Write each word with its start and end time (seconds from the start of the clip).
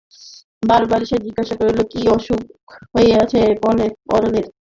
বারবার 0.63 1.01
সে 1.09 1.17
জিজ্ঞাসা 1.25 1.55
করিল 1.59 1.79
কী 1.91 2.01
অসুখ 2.15 2.41
হইয়াছে 2.93 3.39
পরনের। 3.61 3.91